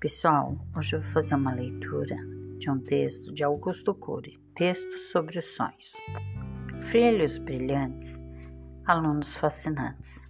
[0.00, 2.16] pessoal, hoje eu vou fazer uma leitura
[2.58, 5.92] de um texto de Augusto Cury, texto sobre os sonhos.
[6.84, 8.18] Filhos brilhantes,
[8.86, 10.26] alunos fascinantes.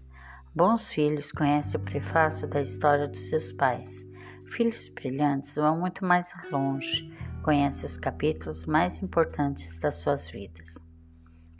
[0.52, 4.04] Bons filhos conhecem o prefácio da história dos seus pais.
[4.46, 7.08] Filhos brilhantes vão muito mais longe,
[7.44, 10.80] conhecem os capítulos mais importantes das suas vidas.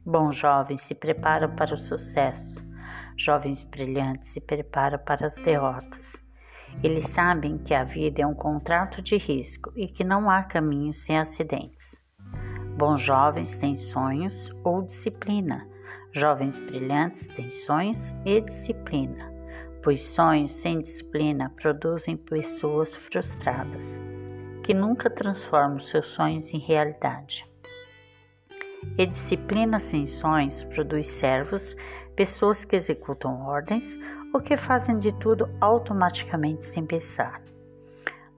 [0.04, 2.60] Bons jovens se preparam para o sucesso.
[3.16, 6.20] Jovens brilhantes se preparam para as derrotas.
[6.82, 10.94] Eles sabem que a vida é um contrato de risco e que não há caminho
[10.94, 12.00] sem acidentes.
[12.76, 15.68] Bons jovens têm sonhos ou disciplina.
[16.12, 19.30] Jovens brilhantes têm sonhos e disciplina,
[19.82, 24.02] pois sonhos sem disciplina produzem pessoas frustradas,
[24.64, 27.46] que nunca transformam seus sonhos em realidade.
[28.96, 31.76] E disciplina sem sonhos produz servos,
[32.16, 33.96] pessoas que executam ordens
[34.32, 37.42] ou que fazem de tudo automaticamente sem pensar.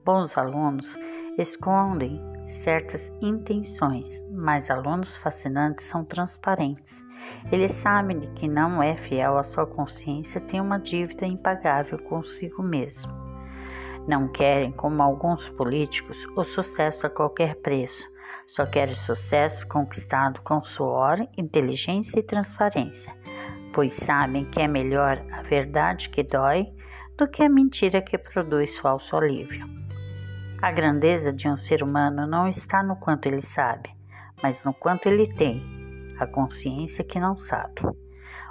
[0.05, 0.99] Bons alunos
[1.39, 7.05] escondem certas intenções, mas alunos fascinantes são transparentes.
[7.51, 12.63] Eles sabem de que não é fiel à sua consciência tem uma dívida impagável consigo
[12.63, 13.13] mesmo.
[14.07, 18.11] Não querem, como alguns políticos, o sucesso a qualquer preço.
[18.49, 23.22] Só querem sucesso conquistado com suor, inteligência e transparência
[23.73, 26.67] pois sabem que é melhor a verdade que dói
[27.17, 29.67] do que a mentira que produz falso alívio.
[30.61, 33.91] A grandeza de um ser humano não está no quanto ele sabe,
[34.43, 35.61] mas no quanto ele tem,
[36.19, 37.83] a consciência que não sabe.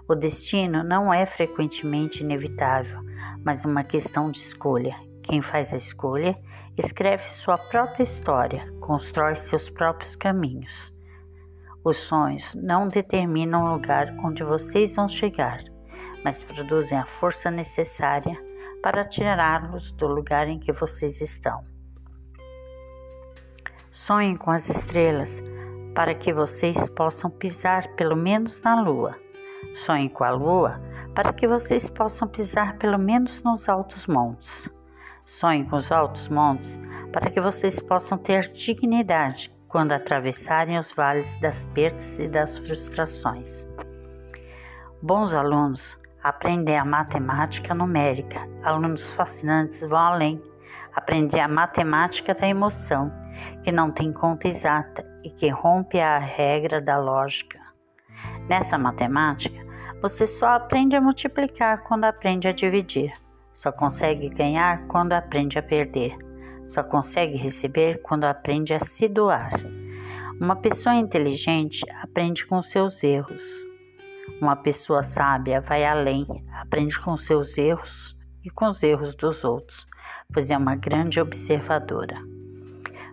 [0.08, 3.00] O destino não é frequentemente inevitável,
[3.46, 4.96] mas uma questão de escolha.
[5.24, 6.38] Quem faz a escolha
[6.78, 10.94] escreve sua própria história, constrói seus próprios caminhos.
[11.84, 15.64] Os sonhos não determinam o lugar onde vocês vão chegar,
[16.24, 18.38] mas produzem a força necessária
[18.84, 21.66] para tirá-los do lugar em que vocês estão.
[23.90, 25.42] Sonhem com as estrelas
[25.96, 29.16] para que vocês possam pisar pelo menos na lua.
[29.78, 30.80] Sonhem com a lua
[31.16, 34.70] para que vocês possam pisar pelo menos nos altos montes.
[35.26, 36.80] Sonhem com os altos montes
[37.12, 43.68] para que vocês possam ter dignidade quando atravessarem os vales das perdas e das frustrações.
[45.02, 48.48] Bons alunos aprendem a matemática numérica.
[48.64, 50.42] Alunos fascinantes vão além.
[50.94, 53.12] Aprender a matemática da emoção,
[53.64, 57.60] que não tem conta exata e que rompe a regra da lógica.
[58.50, 59.58] Nessa matemática,
[60.02, 63.14] você só aprende a multiplicar quando aprende a dividir.
[63.54, 66.18] Só consegue ganhar quando aprende a perder.
[66.68, 69.62] Só consegue receber quando aprende a se doar.
[70.40, 73.44] Uma pessoa inteligente aprende com seus erros.
[74.42, 79.88] Uma pessoa sábia vai além, aprende com seus erros e com os erros dos outros,
[80.34, 82.18] pois é uma grande observadora.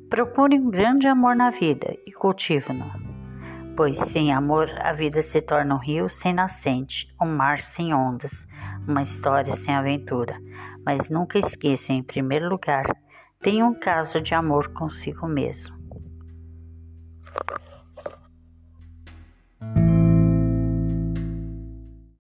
[0.09, 2.91] Procure um grande amor na vida e cultive-no,
[3.77, 8.47] pois sem amor a vida se torna um rio sem nascente, um mar sem ondas,
[8.87, 10.41] uma história sem aventura.
[10.85, 12.87] Mas nunca esqueça, em primeiro lugar,
[13.41, 15.78] Tenha um caso de amor consigo mesmo.